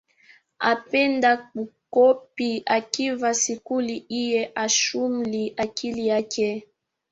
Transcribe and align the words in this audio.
Apenda 0.71 1.29
kukopi 1.51 2.51
akiva 2.67 3.33
sikuli 3.33 3.95
iye 4.21 4.41
hachumii 4.55 5.47
akili 5.63 6.05
ake. 6.19 6.49